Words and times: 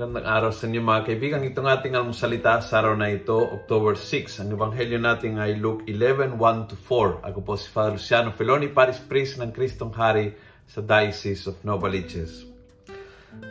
araw 0.00 0.48
sa 0.48 0.64
inyo 0.64 0.80
mga 0.80 1.12
kaibigan. 1.12 1.44
Itong 1.44 1.68
ating 1.68 1.92
almusalita 1.92 2.64
sa 2.64 2.80
araw 2.80 2.96
na 2.96 3.12
ito, 3.12 3.36
October 3.36 3.92
6. 3.92 4.40
Ang 4.40 4.56
ebanghelyo 4.56 4.96
natin 4.96 5.36
ay 5.36 5.60
Luke 5.60 5.84
11, 5.84 6.40
1-4. 6.40 7.20
Ako 7.20 7.38
po 7.44 7.52
si 7.60 7.68
Father 7.68 8.00
Luciano 8.00 8.32
Feloni, 8.32 8.72
Paris 8.72 8.96
Priest 8.96 9.36
ng 9.36 9.52
Kristong 9.52 9.92
Hari 9.92 10.32
sa 10.64 10.80
Diocese 10.80 11.44
of 11.52 11.60
Novaliches. 11.68 12.48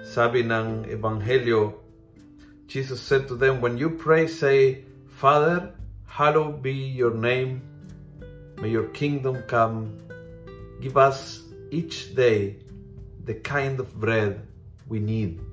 Sabi 0.01 0.41
ng 0.41 0.89
ebanghelyo, 0.89 1.77
Jesus 2.65 2.97
said 2.97 3.29
to 3.29 3.37
them, 3.37 3.61
When 3.61 3.77
you 3.77 3.93
pray, 3.93 4.25
say, 4.25 4.89
Father, 5.05 5.69
hallowed 6.09 6.65
be 6.65 6.73
your 6.73 7.13
name. 7.13 7.61
May 8.57 8.73
your 8.73 8.89
kingdom 8.97 9.45
come. 9.45 10.01
Give 10.81 10.97
us 10.97 11.45
each 11.69 12.17
day 12.17 12.57
the 13.21 13.37
kind 13.37 13.77
of 13.77 13.93
bread 14.01 14.41
we 14.89 14.97
need. 14.97 15.45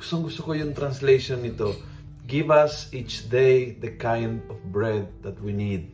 Gustong 0.00 0.32
gusto 0.32 0.48
ko 0.48 0.56
yung 0.56 0.72
translation 0.72 1.44
nito. 1.44 1.76
Give 2.24 2.48
us 2.48 2.88
each 2.96 3.28
day 3.28 3.76
the 3.76 4.00
kind 4.00 4.40
of 4.48 4.56
bread 4.72 5.12
that 5.20 5.36
we 5.44 5.52
need. 5.52 5.92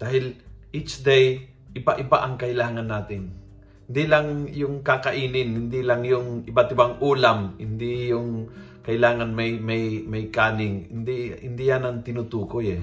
Dahil 0.00 0.32
each 0.72 1.04
day, 1.04 1.44
iba-iba 1.76 2.24
ang 2.24 2.40
kailangan 2.40 2.88
natin. 2.88 3.36
Hindi 3.84 4.04
lang 4.08 4.48
yung 4.48 4.80
kakainin, 4.80 5.68
hindi 5.68 5.84
lang 5.84 6.08
yung 6.08 6.48
iba't 6.48 6.72
ibang 6.72 6.96
ulam, 7.04 7.60
hindi 7.60 8.16
yung 8.16 8.48
kailangan 8.80 9.28
may 9.28 9.60
may 9.60 10.00
may 10.00 10.32
kaning. 10.32 10.88
Hindi 10.88 11.36
hindi 11.36 11.68
yan 11.68 11.84
ang 11.84 12.00
tinutukoy 12.00 12.80
eh. 12.80 12.82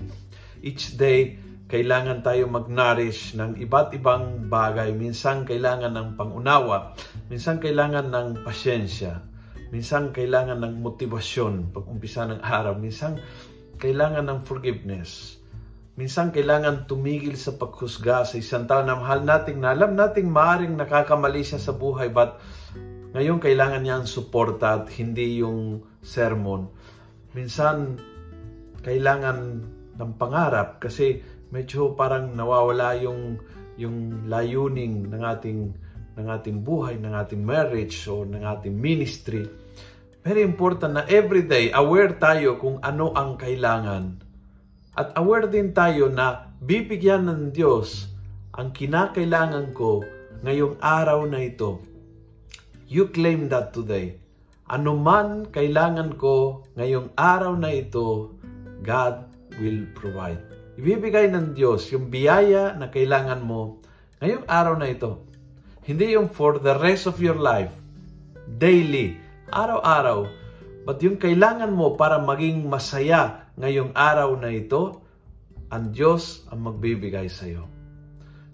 Each 0.62 0.94
day 0.94 1.42
kailangan 1.66 2.22
tayo 2.22 2.46
mag-nourish 2.54 3.34
ng 3.34 3.58
iba't 3.66 3.98
ibang 3.98 4.46
bagay. 4.46 4.94
Minsan 4.94 5.42
kailangan 5.42 5.90
ng 5.90 6.10
pangunawa, 6.14 6.94
minsan 7.34 7.58
kailangan 7.58 8.14
ng 8.14 8.46
pasyensya, 8.46 9.33
Minsan 9.74 10.14
kailangan 10.14 10.62
ng 10.62 10.86
motibasyon 10.86 11.74
pag 11.74 11.90
umpisa 11.90 12.30
ng 12.30 12.46
araw. 12.46 12.78
Minsan 12.78 13.18
kailangan 13.82 14.30
ng 14.30 14.40
forgiveness. 14.46 15.42
Minsan 15.98 16.30
kailangan 16.30 16.86
tumigil 16.86 17.34
sa 17.34 17.58
paghusga 17.58 18.22
sa 18.22 18.38
isang 18.38 18.70
tao 18.70 18.86
na 18.86 18.94
mahal 18.94 19.26
nating 19.26 19.58
na 19.58 19.74
alam 19.74 19.98
nating 19.98 20.30
maaring 20.30 20.78
nakakamali 20.78 21.42
siya 21.42 21.58
sa 21.58 21.74
buhay 21.74 22.14
but 22.14 22.38
ngayon 23.18 23.42
kailangan 23.42 23.82
niya 23.82 24.02
ang 24.02 24.08
suporta 24.10 24.78
at 24.78 24.94
hindi 24.94 25.42
yung 25.42 25.82
sermon. 26.06 26.70
Minsan 27.34 27.98
kailangan 28.86 29.38
ng 29.98 30.12
pangarap 30.22 30.82
kasi 30.82 31.22
medyo 31.50 31.98
parang 31.98 32.34
nawawala 32.38 32.94
yung 33.02 33.42
yung 33.78 34.30
layuning 34.30 35.10
ng 35.10 35.22
ating 35.22 35.74
ng 36.14 36.28
ating 36.30 36.62
buhay, 36.62 37.02
ng 37.02 37.14
ating 37.14 37.42
marriage 37.42 38.06
o 38.06 38.26
ng 38.26 38.42
ating 38.42 38.74
ministry 38.74 39.46
very 40.24 40.40
important 40.40 40.96
na 40.96 41.04
everyday 41.12 41.68
aware 41.76 42.16
tayo 42.16 42.56
kung 42.56 42.80
ano 42.80 43.12
ang 43.12 43.36
kailangan. 43.36 44.24
At 44.96 45.12
aware 45.20 45.52
din 45.52 45.76
tayo 45.76 46.08
na 46.08 46.48
bibigyan 46.64 47.28
ng 47.28 47.52
Diyos 47.52 48.08
ang 48.56 48.72
kinakailangan 48.72 49.76
ko 49.76 50.00
ngayong 50.48 50.80
araw 50.80 51.28
na 51.28 51.44
ito. 51.44 51.84
You 52.88 53.12
claim 53.12 53.52
that 53.52 53.76
today. 53.76 54.16
Ano 54.72 54.96
man 54.96 55.52
kailangan 55.52 56.16
ko 56.16 56.64
ngayong 56.80 57.12
araw 57.20 57.60
na 57.60 57.76
ito, 57.76 58.32
God 58.80 59.28
will 59.60 59.92
provide. 59.92 60.40
Ibibigay 60.80 61.36
ng 61.36 61.52
Diyos 61.52 61.92
yung 61.92 62.08
biyaya 62.08 62.80
na 62.80 62.88
kailangan 62.88 63.44
mo 63.44 63.84
ngayong 64.24 64.48
araw 64.48 64.80
na 64.80 64.88
ito. 64.88 65.33
Hindi 65.84 66.16
yung 66.16 66.32
for 66.32 66.64
the 66.64 66.80
rest 66.80 67.12
of 67.12 67.20
your 67.20 67.36
life. 67.36 67.72
Daily 68.56 69.20
araw-araw. 69.52 70.32
But 70.88 71.04
yung 71.04 71.20
kailangan 71.20 71.76
mo 71.76 72.00
para 72.00 72.20
maging 72.24 72.68
masaya 72.68 73.52
ngayong 73.60 73.92
araw 73.92 74.36
na 74.40 74.52
ito, 74.52 75.04
ang 75.68 75.92
Diyos 75.92 76.48
ang 76.48 76.72
magbibigay 76.72 77.28
sa 77.28 77.48
iyo. 77.48 77.68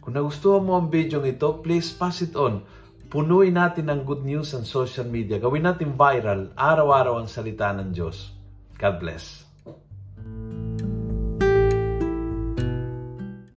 Kung 0.01 0.17
nagustuhan 0.17 0.65
mo 0.65 0.77
ang 0.77 0.89
video 0.89 1.21
ito, 1.21 1.61
please 1.61 1.93
pass 1.93 2.25
it 2.25 2.33
on. 2.33 2.65
Punuin 3.09 3.57
natin 3.57 3.89
ng 3.89 4.05
good 4.05 4.25
news 4.25 4.53
ang 4.53 4.65
social 4.65 5.05
media. 5.05 5.41
Gawin 5.41 5.65
natin 5.65 5.97
viral, 5.97 6.53
araw-araw 6.53 7.21
ang 7.21 7.29
salita 7.29 7.73
ng 7.73 7.93
Diyos. 7.93 8.33
God 8.77 9.01
bless. 9.01 9.48